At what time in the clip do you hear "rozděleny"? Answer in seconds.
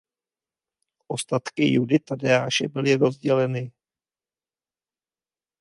2.95-3.71